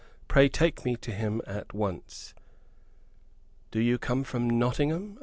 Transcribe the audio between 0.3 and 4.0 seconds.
take me to him at once." "Do you